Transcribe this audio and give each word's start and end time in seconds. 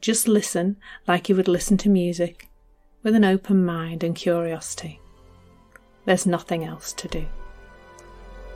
Just 0.00 0.28
listen 0.28 0.76
like 1.06 1.28
you 1.28 1.36
would 1.36 1.48
listen 1.48 1.76
to 1.78 1.88
music, 1.88 2.48
with 3.02 3.14
an 3.14 3.24
open 3.24 3.64
mind 3.64 4.02
and 4.02 4.16
curiosity. 4.16 5.00
There's 6.04 6.26
nothing 6.26 6.64
else 6.64 6.92
to 6.94 7.08
do. 7.08 7.26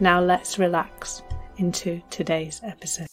Now 0.01 0.21
let's 0.21 0.59
relax 0.59 1.23
into 1.57 2.03
today's 2.11 2.61
episode. 2.65 3.07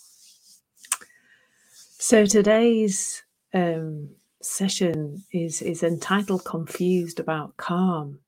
So 2.00 2.26
today's 2.26 3.24
um, 3.54 4.16
session 4.42 5.26
is 5.32 5.62
is 5.62 5.84
entitled 5.84 6.46
"Confused 6.46 7.20
About 7.20 7.58
Calm," 7.58 8.20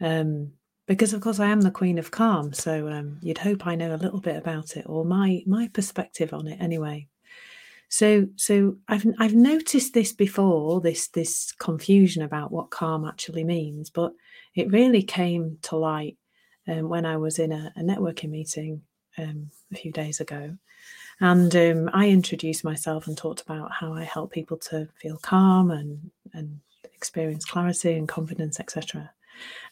um, 0.00 0.52
because 0.86 1.12
of 1.12 1.20
course 1.20 1.38
I 1.38 1.48
am 1.48 1.60
the 1.60 1.70
Queen 1.70 1.98
of 1.98 2.10
Calm. 2.10 2.52
So 2.52 2.88
um, 2.88 3.18
you'd 3.20 3.38
hope 3.38 3.66
I 3.66 3.74
know 3.74 3.94
a 3.94 3.96
little 3.96 4.20
bit 4.20 4.36
about 4.36 4.76
it, 4.76 4.86
or 4.88 5.04
my 5.04 5.42
my 5.46 5.68
perspective 5.68 6.32
on 6.32 6.46
it, 6.46 6.58
anyway. 6.60 7.08
So 7.92 8.26
so 8.36 8.78
I've 8.88 9.06
I've 9.18 9.34
noticed 9.34 9.92
this 9.92 10.14
before, 10.14 10.80
this 10.80 11.08
this 11.08 11.52
confusion 11.52 12.22
about 12.22 12.50
what 12.50 12.70
calm 12.70 13.04
actually 13.04 13.44
means, 13.44 13.90
but 13.90 14.14
it 14.54 14.72
really 14.72 15.02
came 15.02 15.58
to 15.64 15.76
light 15.76 16.16
um, 16.66 16.88
when 16.88 17.04
I 17.04 17.18
was 17.18 17.38
in 17.38 17.52
a, 17.52 17.70
a 17.76 17.82
networking 17.82 18.30
meeting 18.30 18.80
um, 19.18 19.50
a 19.70 19.76
few 19.76 19.92
days 19.92 20.20
ago. 20.20 20.56
And 21.20 21.54
um, 21.54 21.90
I 21.92 22.08
introduced 22.08 22.64
myself 22.64 23.08
and 23.08 23.16
talked 23.16 23.42
about 23.42 23.70
how 23.70 23.92
I 23.92 24.04
help 24.04 24.32
people 24.32 24.56
to 24.70 24.88
feel 24.94 25.18
calm 25.18 25.70
and, 25.70 26.10
and 26.32 26.60
experience 26.94 27.44
clarity 27.44 27.92
and 27.92 28.08
confidence, 28.08 28.58
etc. 28.58 29.10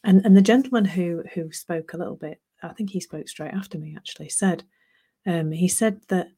And 0.05 0.27
and 0.27 0.37
the 0.37 0.43
gentleman 0.43 0.85
who 0.85 1.25
who 1.33 1.53
spoke 1.53 1.95
a 1.95 1.97
little 1.97 2.17
bit, 2.17 2.39
I 2.63 2.75
think 2.75 2.91
he 2.91 3.01
spoke 3.01 3.31
straight 3.31 3.55
after 3.55 3.79
me 3.79 3.95
actually, 3.97 4.29
said 4.29 4.65
um, 5.27 5.53
he 5.53 5.69
said 5.69 6.03
that 6.09 6.29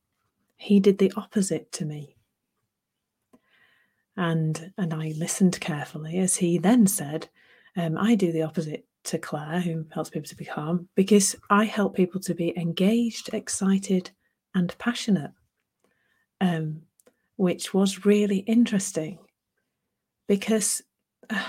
he 0.63 0.81
did 0.81 0.99
the 0.99 1.13
opposite 1.17 1.73
to 1.73 1.85
me. 1.85 2.17
And 4.17 4.73
and 4.79 4.95
I 4.95 5.13
listened 5.17 5.61
carefully 5.61 6.19
as 6.19 6.37
he 6.37 6.59
then 6.59 6.87
said, 6.87 7.29
um, 7.77 7.97
I 7.99 8.15
do 8.15 8.31
the 8.33 8.43
opposite 8.43 8.87
to 9.05 9.19
Clare, 9.19 9.61
who 9.61 9.87
helps 9.91 10.11
people 10.11 10.29
to 10.29 10.37
be 10.37 10.45
calm, 10.45 10.89
because 10.95 11.35
I 11.51 11.65
help 11.65 11.97
people 11.97 12.21
to 12.21 12.35
be 12.35 12.57
engaged, 12.57 13.31
excited, 13.33 14.11
and 14.55 14.77
passionate. 14.79 15.33
Um, 16.41 16.83
which 17.37 17.75
was 17.75 18.05
really 18.05 18.39
interesting 18.39 19.19
because 20.29 20.83
uh, 21.29 21.43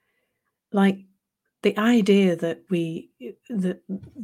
like 0.72 0.98
the 1.62 1.76
idea 1.78 2.36
that 2.36 2.62
we 2.70 3.10
that 3.48 3.82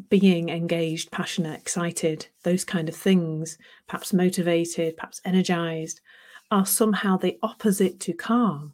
being 0.08 0.48
engaged 0.48 1.10
passionate 1.10 1.60
excited 1.60 2.26
those 2.44 2.64
kind 2.64 2.88
of 2.88 2.96
things 2.96 3.58
perhaps 3.86 4.12
motivated 4.12 4.96
perhaps 4.96 5.20
energized 5.24 6.00
are 6.50 6.66
somehow 6.66 7.16
the 7.16 7.38
opposite 7.42 8.00
to 8.00 8.12
calm 8.12 8.72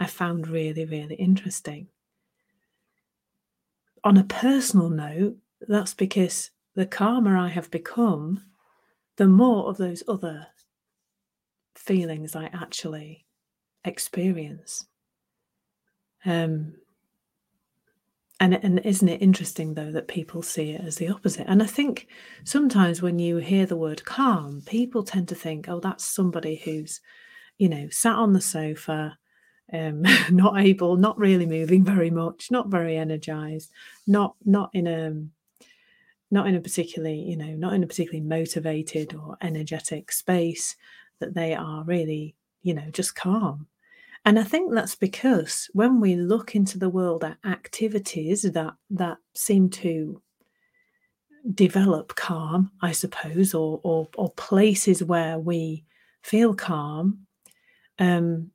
i 0.00 0.06
found 0.06 0.48
really 0.48 0.84
really 0.84 1.14
interesting. 1.16 1.88
On 4.04 4.16
a 4.16 4.24
personal 4.24 4.90
note 4.90 5.36
that's 5.68 5.94
because 5.94 6.50
the 6.74 6.86
calmer 6.86 7.36
i 7.36 7.48
have 7.48 7.70
become 7.70 8.42
the 9.16 9.28
more 9.28 9.68
of 9.68 9.76
those 9.76 10.02
other 10.08 10.48
feelings 11.76 12.34
i 12.34 12.46
actually 12.46 13.26
experience. 13.84 14.86
Um 16.24 16.74
and, 18.42 18.54
and 18.64 18.80
isn't 18.80 19.08
it 19.08 19.22
interesting 19.22 19.74
though 19.74 19.92
that 19.92 20.08
people 20.08 20.42
see 20.42 20.72
it 20.72 20.80
as 20.80 20.96
the 20.96 21.08
opposite? 21.08 21.46
And 21.48 21.62
i 21.62 21.66
think 21.66 22.08
sometimes 22.44 23.00
when 23.00 23.20
you 23.20 23.36
hear 23.36 23.66
the 23.66 23.76
word 23.76 24.04
calm 24.04 24.62
people 24.66 25.04
tend 25.04 25.28
to 25.28 25.34
think 25.36 25.68
oh 25.68 25.78
that's 25.78 26.04
somebody 26.04 26.56
who's 26.56 27.00
you 27.58 27.68
know 27.68 27.88
sat 27.90 28.16
on 28.16 28.32
the 28.32 28.40
sofa 28.40 29.16
um, 29.72 30.02
not 30.30 30.60
able 30.60 30.96
not 30.96 31.16
really 31.18 31.46
moving 31.46 31.84
very 31.84 32.10
much 32.10 32.50
not 32.50 32.68
very 32.68 32.96
energized 32.96 33.70
not 34.08 34.34
not 34.44 34.70
in 34.72 34.88
a 34.88 35.14
not 36.32 36.48
in 36.48 36.56
a 36.56 36.60
particularly 36.60 37.20
you 37.20 37.36
know 37.36 37.54
not 37.54 37.74
in 37.74 37.84
a 37.84 37.86
particularly 37.86 38.26
motivated 38.26 39.14
or 39.14 39.36
energetic 39.40 40.10
space 40.10 40.74
that 41.20 41.34
they 41.34 41.54
are 41.54 41.84
really 41.84 42.34
you 42.62 42.74
know 42.74 42.90
just 42.90 43.14
calm 43.14 43.68
and 44.24 44.38
I 44.38 44.44
think 44.44 44.72
that's 44.72 44.94
because 44.94 45.68
when 45.72 46.00
we 46.00 46.14
look 46.14 46.54
into 46.54 46.78
the 46.78 46.88
world 46.88 47.24
at 47.24 47.38
activities 47.44 48.42
that 48.42 48.74
that 48.90 49.18
seem 49.34 49.68
to 49.70 50.22
develop 51.54 52.14
calm, 52.14 52.70
I 52.80 52.92
suppose, 52.92 53.52
or 53.52 53.80
or, 53.82 54.08
or 54.16 54.30
places 54.32 55.02
where 55.02 55.38
we 55.38 55.84
feel 56.22 56.54
calm, 56.54 57.26
um, 57.98 58.52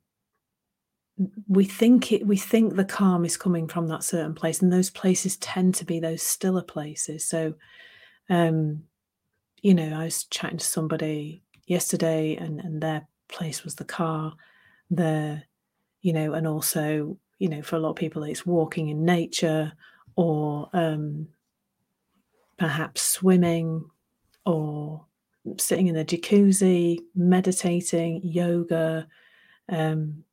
we 1.48 1.64
think 1.64 2.12
it 2.12 2.26
we 2.26 2.38
think 2.38 2.74
the 2.74 2.84
calm 2.84 3.26
is 3.26 3.36
coming 3.36 3.68
from 3.68 3.88
that 3.88 4.04
certain 4.04 4.34
place, 4.34 4.62
and 4.62 4.72
those 4.72 4.90
places 4.90 5.36
tend 5.36 5.74
to 5.76 5.84
be 5.84 6.00
those 6.00 6.22
stiller 6.22 6.62
places. 6.62 7.28
So, 7.28 7.54
um, 8.30 8.84
you 9.60 9.74
know, 9.74 10.00
I 10.00 10.04
was 10.04 10.24
chatting 10.24 10.58
to 10.58 10.64
somebody 10.64 11.42
yesterday, 11.66 12.36
and 12.36 12.58
and 12.60 12.80
their 12.80 13.06
place 13.28 13.64
was 13.64 13.74
the 13.74 13.84
car. 13.84 14.34
Their 14.90 15.44
you 16.02 16.12
know, 16.12 16.34
and 16.34 16.46
also, 16.46 17.16
you 17.38 17.48
know, 17.48 17.62
for 17.62 17.76
a 17.76 17.78
lot 17.78 17.90
of 17.90 17.96
people, 17.96 18.22
it's 18.22 18.46
walking 18.46 18.88
in 18.88 19.04
nature 19.04 19.72
or 20.16 20.68
um, 20.72 21.28
perhaps 22.58 23.02
swimming 23.02 23.84
or 24.44 25.04
sitting 25.58 25.86
in 25.86 25.96
a 25.96 26.04
jacuzzi, 26.04 26.98
meditating, 27.14 28.20
yoga. 28.24 29.06
Um, 29.68 30.24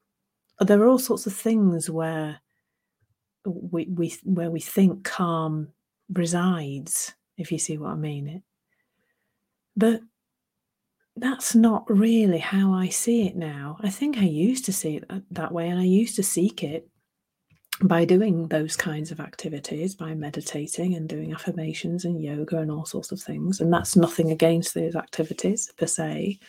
there 0.59 0.81
are 0.81 0.87
all 0.87 0.99
sorts 0.99 1.27
of 1.27 1.33
things 1.33 1.89
where 1.89 2.39
we, 3.45 3.85
we 3.85 4.15
where 4.23 4.49
we 4.49 4.59
think 4.59 5.03
calm 5.03 5.69
resides, 6.11 7.13
if 7.37 7.51
you 7.51 7.59
see 7.59 7.77
what 7.77 7.91
I 7.91 7.95
mean. 7.95 8.41
But 9.75 10.01
that's 11.17 11.55
not 11.55 11.85
really 11.89 12.39
how 12.39 12.73
I 12.73 12.89
see 12.89 13.25
it 13.27 13.35
now. 13.35 13.77
I 13.81 13.89
think 13.89 14.17
I 14.17 14.25
used 14.25 14.65
to 14.65 14.73
see 14.73 14.97
it 14.97 15.05
uh, 15.09 15.19
that 15.31 15.51
way, 15.51 15.69
and 15.69 15.79
I 15.79 15.83
used 15.85 16.15
to 16.17 16.23
seek 16.23 16.63
it 16.63 16.89
by 17.81 18.05
doing 18.05 18.47
those 18.47 18.75
kinds 18.75 19.11
of 19.11 19.19
activities, 19.19 19.95
by 19.95 20.13
meditating 20.13 20.95
and 20.95 21.07
doing 21.07 21.33
affirmations 21.33 22.05
and 22.05 22.21
yoga 22.21 22.57
and 22.59 22.71
all 22.71 22.85
sorts 22.85 23.11
of 23.11 23.21
things. 23.21 23.59
And 23.59 23.71
that's 23.71 23.95
nothing 23.95 24.31
against 24.31 24.73
those 24.73 24.95
activities 24.95 25.71
per 25.77 25.85
se. 25.85 26.39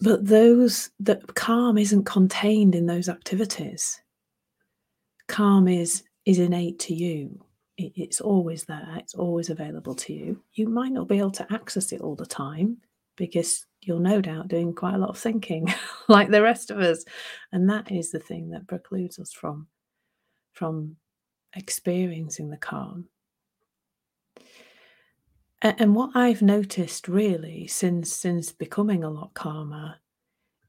But 0.00 0.26
those 0.26 0.90
that 1.00 1.34
calm 1.34 1.78
isn't 1.78 2.04
contained 2.04 2.74
in 2.74 2.86
those 2.86 3.08
activities. 3.08 4.00
Calm 5.28 5.68
is 5.68 6.02
is 6.26 6.38
innate 6.38 6.78
to 6.80 6.94
you 6.94 7.44
it's 7.76 8.20
always 8.20 8.64
there, 8.64 8.94
it's 8.98 9.14
always 9.14 9.50
available 9.50 9.94
to 9.96 10.12
you. 10.12 10.42
You 10.52 10.68
might 10.68 10.92
not 10.92 11.08
be 11.08 11.18
able 11.18 11.32
to 11.32 11.52
access 11.52 11.92
it 11.92 12.00
all 12.00 12.14
the 12.14 12.26
time 12.26 12.78
because 13.16 13.66
you're 13.82 14.00
no 14.00 14.20
doubt 14.20 14.48
doing 14.48 14.72
quite 14.72 14.94
a 14.94 14.98
lot 14.98 15.10
of 15.10 15.18
thinking 15.18 15.72
like 16.08 16.30
the 16.30 16.42
rest 16.42 16.70
of 16.70 16.78
us 16.78 17.04
and 17.52 17.68
that 17.68 17.90
is 17.90 18.10
the 18.10 18.18
thing 18.18 18.50
that 18.50 18.66
precludes 18.66 19.18
us 19.18 19.32
from 19.32 19.66
from 20.52 20.96
experiencing 21.56 22.50
the 22.50 22.56
calm 22.56 23.06
and, 25.62 25.80
and 25.80 25.94
what 25.94 26.10
i've 26.14 26.42
noticed 26.42 27.08
really 27.08 27.66
since 27.66 28.12
since 28.12 28.52
becoming 28.52 29.04
a 29.04 29.10
lot 29.10 29.32
calmer 29.34 29.96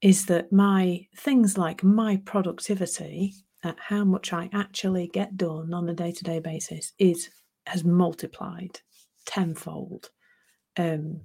is 0.02 0.26
that 0.26 0.52
my 0.52 1.06
things 1.18 1.58
like 1.58 1.84
my 1.84 2.18
productivity 2.26 3.34
at 3.66 3.78
how 3.80 4.04
much 4.04 4.32
I 4.32 4.50
actually 4.54 5.08
get 5.08 5.38
done 5.38 5.74
on 5.74 5.90
a 5.90 5.94
day 5.94 6.12
to 6.12 6.24
day 6.24 6.40
basis 6.40 6.94
is 7.00 7.30
has 7.66 7.84
multiplied 7.84 8.80
tenfold. 9.26 10.12
Um, 10.78 11.22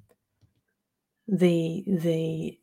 the 1.28 1.84
the 1.86 2.58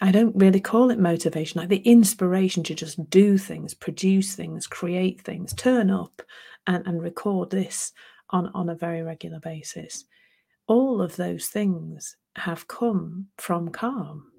I 0.00 0.12
don't 0.12 0.36
really 0.36 0.60
call 0.60 0.90
it 0.90 0.98
motivation, 0.98 1.60
like 1.60 1.68
the 1.68 1.78
inspiration 1.78 2.62
to 2.64 2.74
just 2.74 3.10
do 3.10 3.36
things, 3.36 3.74
produce 3.74 4.34
things, 4.34 4.66
create 4.66 5.20
things, 5.20 5.52
turn 5.52 5.90
up 5.90 6.22
and, 6.66 6.86
and 6.86 7.02
record 7.02 7.50
this 7.50 7.92
on, 8.30 8.50
on 8.54 8.70
a 8.70 8.74
very 8.74 9.02
regular 9.02 9.40
basis. 9.40 10.04
All 10.66 11.02
of 11.02 11.16
those 11.16 11.48
things 11.48 12.16
have 12.36 12.68
come 12.68 13.26
from 13.36 13.68
calm 13.70 14.30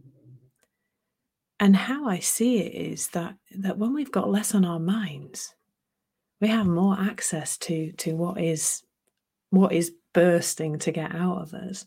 and 1.62 1.76
how 1.76 2.10
I 2.10 2.20
see 2.20 2.58
it 2.58 2.74
is 2.74 3.08
that 3.10 3.36
that 3.60 3.78
when 3.78 3.94
we've 3.94 4.12
got 4.12 4.30
less 4.30 4.54
on 4.54 4.66
our 4.66 4.80
minds, 4.80 5.54
we 6.42 6.48
have 6.48 6.68
more 6.68 6.98
access 7.00 7.58
to 7.60 7.92
to 7.94 8.16
what 8.16 8.42
is 8.42 8.84
what 9.52 9.72
is 9.72 9.94
bursting 10.14 10.80
to 10.80 10.92
get 10.92 11.16
out 11.16 11.38
of 11.38 11.54
us. 11.54 11.86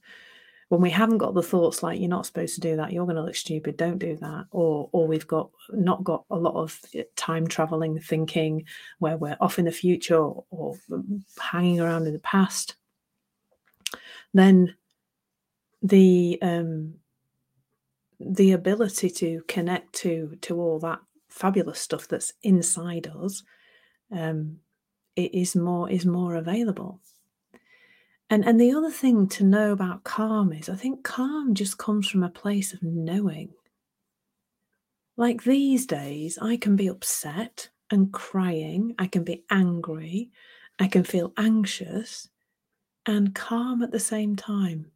When 0.68 0.80
we 0.80 0.90
haven't 0.90 1.18
got 1.18 1.34
the 1.34 1.42
thoughts 1.42 1.82
like 1.82 2.00
you're 2.00 2.08
not 2.08 2.24
supposed 2.24 2.54
to 2.54 2.60
do 2.60 2.76
that. 2.76 2.92
You're 2.92 3.04
going 3.04 3.16
to 3.16 3.22
look 3.22 3.34
stupid. 3.34 3.76
Don't 3.76 3.98
do 3.98 4.16
that. 4.16 4.46
Or 4.52 4.88
or 4.92 5.06
we've 5.06 5.26
got 5.26 5.50
not 5.70 6.04
got 6.04 6.24
a 6.30 6.36
lot 6.36 6.54
of 6.54 6.80
eh, 6.94 7.02
time 7.16 7.46
traveling 7.46 7.98
thinking 7.98 8.64
where 9.00 9.16
we're 9.16 9.36
off 9.40 9.58
in 9.58 9.66
the 9.66 9.72
future 9.72 10.16
or, 10.16 10.44
or 10.50 10.76
hanging 11.38 11.80
around 11.80 12.06
in 12.06 12.12
the 12.12 12.18
past 12.20 12.76
then 14.34 14.74
the 15.82 16.38
um 16.42 16.94
the 18.20 18.52
ability 18.52 19.10
to 19.10 19.42
connect 19.48 19.92
to 19.92 20.36
to 20.40 20.58
all 20.60 20.78
that 20.78 21.00
fabulous 21.28 21.80
stuff 21.80 22.06
that's 22.06 22.32
inside 22.42 23.08
us 23.08 23.42
um 24.12 24.58
it 25.16 25.34
is 25.34 25.56
more 25.56 25.90
is 25.90 26.06
more 26.06 26.36
available 26.36 27.00
and 28.30 28.44
and 28.44 28.60
the 28.60 28.72
other 28.72 28.90
thing 28.90 29.28
to 29.28 29.44
know 29.44 29.72
about 29.72 30.04
calm 30.04 30.52
is 30.52 30.68
I 30.68 30.76
think 30.76 31.04
calm 31.04 31.54
just 31.54 31.78
comes 31.78 32.08
from 32.08 32.22
a 32.22 32.30
place 32.30 32.72
of 32.72 32.82
knowing. 32.82 33.50
Like 35.16 35.44
these 35.44 35.86
days, 35.86 36.38
I 36.40 36.56
can 36.56 36.74
be 36.74 36.88
upset 36.88 37.68
and 37.90 38.12
crying, 38.12 38.94
I 38.98 39.06
can 39.06 39.22
be 39.22 39.44
angry, 39.50 40.30
I 40.80 40.88
can 40.88 41.04
feel 41.04 41.32
anxious 41.36 42.28
and 43.06 43.34
calm 43.34 43.82
at 43.82 43.92
the 43.92 44.00
same 44.00 44.34
time. 44.34 44.90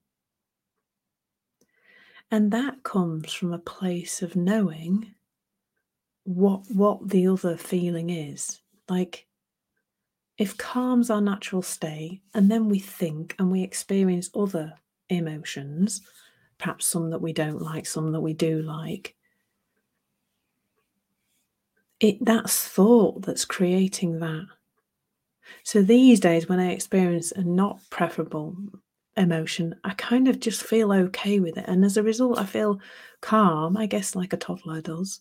And 2.30 2.50
that 2.52 2.82
comes 2.82 3.32
from 3.32 3.52
a 3.52 3.58
place 3.58 4.22
of 4.22 4.36
knowing 4.36 5.14
what 6.24 6.62
what 6.70 7.08
the 7.08 7.26
other 7.26 7.56
feeling 7.56 8.10
is. 8.10 8.60
Like 8.88 9.26
if 10.36 10.56
calm's 10.56 11.10
our 11.10 11.20
natural 11.20 11.62
state, 11.62 12.20
and 12.34 12.50
then 12.50 12.68
we 12.68 12.78
think 12.78 13.34
and 13.38 13.50
we 13.50 13.62
experience 13.62 14.30
other 14.34 14.74
emotions, 15.08 16.02
perhaps 16.58 16.86
some 16.86 17.10
that 17.10 17.22
we 17.22 17.32
don't 17.32 17.60
like, 17.60 17.86
some 17.86 18.12
that 18.12 18.20
we 18.20 18.34
do 18.34 18.62
like, 18.62 19.16
it 21.98 22.24
that's 22.24 22.68
thought 22.68 23.22
that's 23.22 23.44
creating 23.44 24.20
that. 24.20 24.46
So 25.64 25.82
these 25.82 26.20
days, 26.20 26.48
when 26.48 26.60
I 26.60 26.72
experience 26.72 27.32
a 27.32 27.42
not 27.42 27.80
preferable 27.90 28.56
emotion, 29.18 29.74
I 29.84 29.94
kind 29.94 30.28
of 30.28 30.40
just 30.40 30.62
feel 30.62 30.92
okay 30.92 31.40
with 31.40 31.58
it. 31.58 31.64
And 31.66 31.84
as 31.84 31.96
a 31.96 32.02
result, 32.02 32.38
I 32.38 32.46
feel 32.46 32.80
calm, 33.20 33.76
I 33.76 33.86
guess, 33.86 34.14
like 34.14 34.32
a 34.32 34.36
toddler 34.36 34.80
does, 34.80 35.20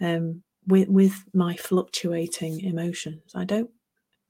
um, 0.00 0.42
with, 0.66 0.88
with 0.88 1.24
my 1.32 1.56
fluctuating 1.56 2.60
emotions. 2.60 3.32
I 3.34 3.44
don't 3.44 3.70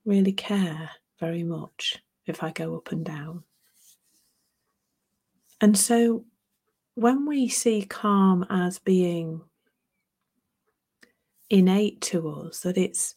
really 0.04 0.32
care 0.32 0.90
very 1.18 1.42
much 1.42 1.96
if 2.26 2.42
I 2.42 2.50
go 2.50 2.76
up 2.76 2.92
and 2.92 3.04
down. 3.04 3.42
And 5.60 5.76
so 5.76 6.24
when 6.94 7.26
we 7.26 7.48
see 7.48 7.82
calm 7.82 8.46
as 8.50 8.78
being 8.78 9.40
innate 11.50 12.00
to 12.02 12.28
us, 12.28 12.60
that 12.60 12.78
it's 12.78 13.14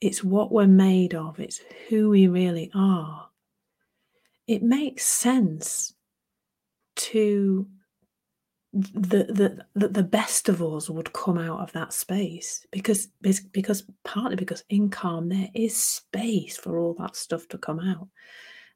it's 0.00 0.24
what 0.24 0.50
we're 0.50 0.66
made 0.66 1.14
of, 1.14 1.38
it's 1.38 1.60
who 1.88 2.10
we 2.10 2.26
really 2.26 2.70
are, 2.74 3.28
it 4.52 4.62
makes 4.62 5.04
sense 5.04 5.94
to 6.94 7.66
the 8.72 9.66
the 9.74 9.88
the 9.88 10.02
best 10.02 10.48
of 10.48 10.62
us 10.62 10.88
would 10.88 11.12
come 11.12 11.36
out 11.36 11.60
of 11.60 11.72
that 11.72 11.92
space 11.92 12.66
because 12.70 13.08
because 13.52 13.84
partly 14.02 14.36
because 14.36 14.64
in 14.70 14.88
calm 14.88 15.28
there 15.28 15.48
is 15.54 15.76
space 15.76 16.56
for 16.56 16.78
all 16.78 16.94
that 16.94 17.14
stuff 17.14 17.46
to 17.48 17.58
come 17.58 17.80
out. 17.80 18.08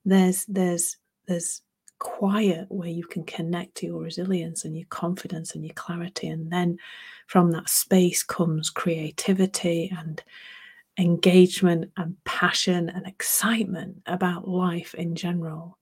There's 0.05 0.45
there's 0.47 0.99
there's 1.27 1.63
quiet 1.99 2.67
where 2.69 2.91
you 2.91 3.05
can 3.05 3.25
connect 3.25 3.75
to 3.77 3.87
your 3.87 4.03
resilience 4.03 4.67
and 4.67 4.77
your 4.77 4.87
confidence 4.91 5.55
and 5.55 5.65
your 5.65 5.73
clarity 5.75 6.29
and 6.29 6.53
then 6.53 6.77
from 7.27 7.51
that 7.51 7.71
space 7.71 8.23
comes 8.23 8.69
creativity 8.69 9.91
and 9.97 10.23
engagement 10.99 11.91
and 11.97 12.17
passion 12.25 12.89
and 12.89 13.07
excitement 13.07 14.03
about 14.07 14.49
life 14.49 14.95
in 14.95 15.15
general 15.15 15.79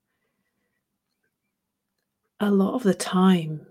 a 2.41 2.51
lot 2.51 2.75
of 2.75 2.83
the 2.83 2.93
time 2.93 3.65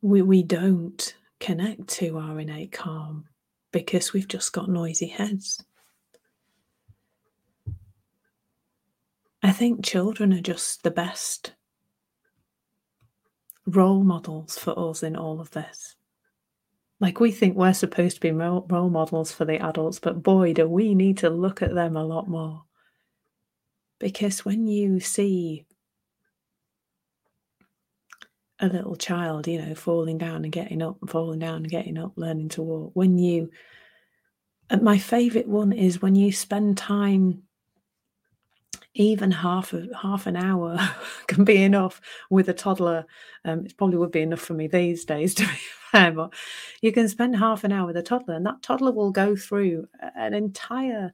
we, 0.00 0.22
we 0.22 0.42
don't 0.42 1.14
connect 1.40 1.88
to 1.88 2.18
our 2.18 2.38
innate 2.38 2.72
calm 2.72 3.24
because 3.72 4.12
we've 4.12 4.28
just 4.28 4.52
got 4.52 4.70
noisy 4.70 5.08
heads. 5.08 5.62
I 9.42 9.52
think 9.52 9.84
children 9.84 10.32
are 10.32 10.40
just 10.40 10.82
the 10.82 10.90
best 10.90 11.52
role 13.66 14.02
models 14.02 14.56
for 14.56 14.78
us 14.78 15.02
in 15.02 15.16
all 15.16 15.40
of 15.40 15.50
this. 15.50 15.96
Like 16.98 17.20
we 17.20 17.30
think 17.30 17.56
we're 17.56 17.74
supposed 17.74 18.16
to 18.16 18.20
be 18.20 18.30
role 18.30 18.90
models 18.90 19.30
for 19.30 19.44
the 19.44 19.58
adults, 19.58 19.98
but 19.98 20.22
boy, 20.22 20.54
do 20.54 20.66
we 20.66 20.94
need 20.94 21.18
to 21.18 21.30
look 21.30 21.60
at 21.60 21.74
them 21.74 21.96
a 21.96 22.04
lot 22.04 22.28
more. 22.28 22.64
Because 23.98 24.44
when 24.44 24.66
you 24.66 25.00
see 25.00 25.66
a 28.58 28.68
little 28.68 28.96
child, 28.96 29.46
you 29.46 29.60
know, 29.60 29.74
falling 29.74 30.18
down 30.18 30.44
and 30.44 30.52
getting 30.52 30.82
up, 30.82 30.96
and 31.00 31.10
falling 31.10 31.38
down 31.38 31.56
and 31.56 31.68
getting 31.68 31.98
up, 31.98 32.12
learning 32.16 32.48
to 32.50 32.62
walk. 32.62 32.92
When 32.94 33.18
you, 33.18 33.50
and 34.70 34.82
my 34.82 34.98
favorite 34.98 35.48
one 35.48 35.72
is 35.72 36.00
when 36.00 36.14
you 36.14 36.32
spend 36.32 36.78
time, 36.78 37.42
even 38.94 39.30
half 39.30 39.74
a, 39.74 39.86
half 40.00 40.26
an 40.26 40.36
hour 40.36 40.78
can 41.26 41.44
be 41.44 41.62
enough 41.62 42.00
with 42.30 42.48
a 42.48 42.54
toddler. 42.54 43.04
Um, 43.44 43.66
it 43.66 43.76
probably 43.76 43.98
would 43.98 44.10
be 44.10 44.22
enough 44.22 44.40
for 44.40 44.54
me 44.54 44.68
these 44.68 45.04
days 45.04 45.34
to 45.34 45.46
be 45.46 45.58
but 46.14 46.34
you 46.82 46.92
can 46.92 47.08
spend 47.08 47.36
half 47.36 47.64
an 47.64 47.72
hour 47.72 47.86
with 47.86 47.96
a 47.96 48.02
toddler, 48.02 48.34
and 48.34 48.46
that 48.46 48.62
toddler 48.62 48.92
will 48.92 49.10
go 49.10 49.36
through 49.36 49.88
an 50.16 50.34
entire 50.34 51.12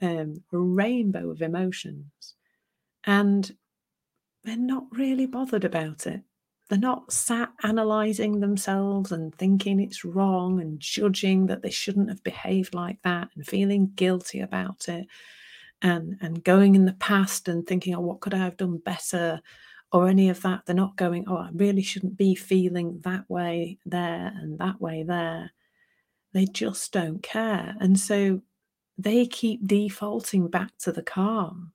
um, 0.00 0.42
rainbow 0.52 1.30
of 1.30 1.42
emotions, 1.42 2.34
and 3.04 3.52
they're 4.44 4.56
not 4.56 4.84
really 4.92 5.26
bothered 5.26 5.64
about 5.64 6.06
it 6.06 6.22
they're 6.68 6.78
not 6.78 7.12
sat 7.12 7.50
analysing 7.64 8.40
themselves 8.40 9.12
and 9.12 9.34
thinking 9.34 9.78
it's 9.78 10.04
wrong 10.06 10.58
and 10.60 10.80
judging 10.80 11.46
that 11.46 11.62
they 11.62 11.70
shouldn't 11.70 12.08
have 12.08 12.22
behaved 12.24 12.74
like 12.74 12.98
that 13.02 13.28
and 13.36 13.46
feeling 13.46 13.92
guilty 13.94 14.40
about 14.40 14.88
it 14.88 15.06
and 15.82 16.16
and 16.20 16.44
going 16.44 16.74
in 16.74 16.84
the 16.84 16.92
past 16.94 17.48
and 17.48 17.66
thinking, 17.66 17.94
oh, 17.94 18.00
what 18.00 18.20
could 18.20 18.34
I 18.34 18.38
have 18.38 18.56
done 18.56 18.78
better? 18.78 19.40
Or 19.92 20.08
any 20.08 20.30
of 20.30 20.40
that. 20.42 20.62
They're 20.64 20.74
not 20.74 20.96
going, 20.96 21.24
oh, 21.28 21.36
I 21.36 21.50
really 21.52 21.82
shouldn't 21.82 22.16
be 22.16 22.34
feeling 22.34 23.00
that 23.04 23.28
way 23.28 23.78
there 23.84 24.32
and 24.34 24.58
that 24.58 24.80
way 24.80 25.02
there. 25.02 25.52
They 26.32 26.46
just 26.46 26.92
don't 26.92 27.22
care. 27.22 27.76
And 27.78 27.98
so 28.00 28.40
they 28.96 29.26
keep 29.26 29.66
defaulting 29.66 30.48
back 30.48 30.70
to 30.80 30.92
the 30.92 31.02
calm 31.02 31.72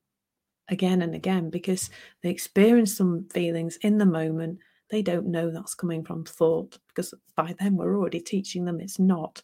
again 0.70 1.02
and 1.02 1.14
again 1.14 1.50
because 1.50 1.90
they 2.24 2.30
experience 2.30 2.98
some 2.98 3.28
feelings 3.30 3.78
in 3.78 3.98
the 3.98 4.06
moment 4.06 4.60
they 4.90 5.02
don't 5.02 5.28
know 5.28 5.52
that's 5.52 5.76
coming 5.76 6.04
from 6.04 6.24
thought 6.24 6.78
because 6.88 7.14
by 7.36 7.54
then 7.60 7.76
we're 7.76 7.98
already 7.98 8.20
teaching 8.20 8.66
them 8.66 8.80
it's 8.80 9.00
not. 9.00 9.42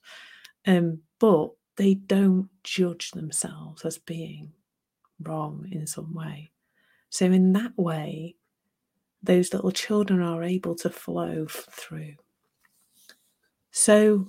Um, 0.66 1.00
but 1.20 1.50
they 1.76 1.96
don't 1.96 2.50
judge 2.64 3.12
themselves 3.12 3.84
as 3.84 3.98
being 3.98 4.54
wrong 5.22 5.68
in 5.72 5.86
some 5.86 6.14
way. 6.14 6.52
So, 7.10 7.26
in 7.26 7.54
that 7.54 7.74
way, 7.78 8.36
those 9.24 9.54
little 9.54 9.72
children 9.72 10.22
are 10.22 10.44
able 10.44 10.76
to 10.76 10.90
flow 10.90 11.48
through. 11.48 12.16
So, 13.72 14.28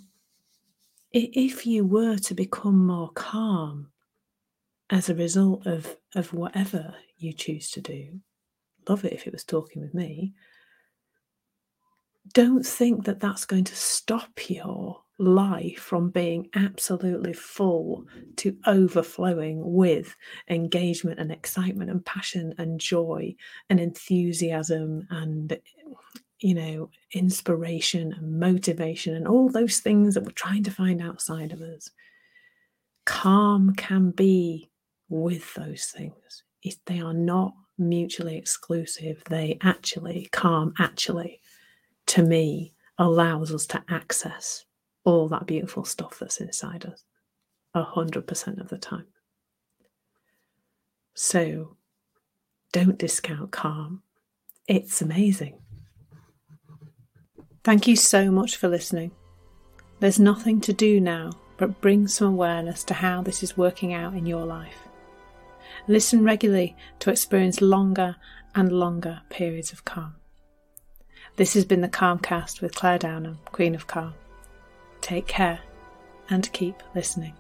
if 1.13 1.67
you 1.67 1.85
were 1.85 2.17
to 2.17 2.35
become 2.35 2.87
more 2.87 3.11
calm 3.11 3.89
as 4.91 5.09
a 5.09 5.15
result 5.15 5.67
of, 5.67 5.97
of 6.15 6.33
whatever 6.33 6.95
you 7.19 7.33
choose 7.33 7.71
to 7.73 7.81
do, 7.81 8.21
love 8.89 9.05
it 9.05 9.13
if 9.13 9.27
it 9.27 9.33
was 9.33 9.45
talking 9.45 9.83
with 9.83 9.95
me, 9.95 10.35
don't 12.33 12.65
think 12.65 13.05
that 13.05 13.21
that's 13.21 13.45
going 13.45 13.65
to 13.65 13.77
stop 13.77 14.49
your 14.49 15.01
life 15.19 15.79
from 15.79 16.11
being 16.11 16.49
absolutely 16.55 17.33
full 17.33 18.05
to 18.37 18.57
overflowing 18.67 19.61
with 19.63 20.17
engagement 20.49 21.21
and 21.21 21.31
excitement 21.31 21.91
and 21.91 22.05
passion 22.05 22.53
and 22.59 22.81
joy 22.81 23.35
and 23.71 23.79
enthusiasm 23.79 25.07
and 25.11 25.57
you 26.41 26.55
know 26.55 26.91
inspiration 27.13 28.13
and 28.13 28.41
motivation 28.41 29.15
and 29.15 29.29
all 29.29 29.49
those 29.49 29.79
things 29.79 30.15
that 30.15 30.25
we're 30.25 30.33
trying 30.33 30.65
to 30.65 30.71
find 30.71 31.01
outside 31.01 31.53
of 31.53 31.61
us. 31.61 31.91
Calm 33.07 33.75
can 33.77 34.11
be 34.11 34.71
with 35.09 35.55
those 35.55 35.87
things. 35.87 36.43
If 36.63 36.85
they 36.87 37.01
are 37.01 37.15
not 37.15 37.53
mutually 37.79 38.37
exclusive 38.37 39.23
they 39.29 39.59
actually 39.63 40.29
calm 40.31 40.73
actually 40.79 41.41
to 42.15 42.23
me, 42.23 42.73
allows 42.97 43.53
us 43.53 43.67
to 43.67 43.83
access 43.89 44.67
all 45.03 45.27
that 45.27 45.47
beautiful 45.47 45.85
stuff 45.85 46.21
that's 46.21 46.41
inside 46.41 46.87
us 46.87 47.03
a 47.75 47.83
hundred 47.83 48.25
percent 48.29 48.61
of 48.61 48.69
the 48.69 48.79
time. 48.79 49.07
So 51.15 51.77
don't 52.71 52.99
discount 52.99 53.51
calm. 53.51 54.03
It's 54.69 55.03
amazing. 55.03 55.59
Thank 57.65 57.89
you 57.89 57.97
so 57.97 58.31
much 58.31 58.55
for 58.59 58.69
listening. 58.69 59.11
There's 59.99 60.21
nothing 60.21 60.61
to 60.61 60.73
do 60.73 61.01
now 61.01 61.33
but 61.57 61.81
bring 61.81 62.07
some 62.07 62.29
awareness 62.29 62.85
to 62.85 62.95
how 62.95 63.23
this 63.23 63.43
is 63.43 63.57
working 63.57 63.93
out 63.93 64.15
in 64.15 64.25
your 64.25 64.47
life. 64.47 64.87
Listen 65.89 66.23
regularly 66.23 66.77
to 67.01 67.11
experience 67.11 67.61
longer 67.61 68.15
and 68.55 68.71
longer 68.71 69.23
periods 69.31 69.73
of 69.73 69.85
calm. 69.85 70.15
This 71.37 71.55
has 71.55 71.65
been 71.65 71.81
the 71.81 71.89
Calmcast 71.89 72.61
with 72.61 72.77
Clare 72.77 72.99
Downham, 72.99 73.39
Queen 73.47 73.75
of 73.75 73.89
Calm. 73.89 74.15
Take 75.01 75.27
care 75.27 75.61
and 76.31 76.53
keep 76.53 76.81
listening. 76.95 77.35